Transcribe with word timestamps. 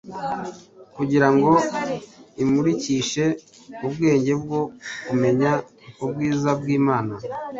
kugira 0.95 1.27
ngo 1.35 1.51
imurikishe 2.43 3.23
ubwenge 3.85 4.33
bwo 4.43 4.61
kumenya 5.07 5.51
ubwiza 6.03 6.49
bw’Imana 6.59 7.15